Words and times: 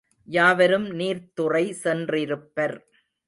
யாவரும் 0.27 0.87
நீர்த்துறை 0.91 1.63
சென்றிருப்பர். 1.83 2.77